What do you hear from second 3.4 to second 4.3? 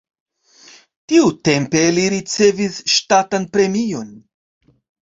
premion.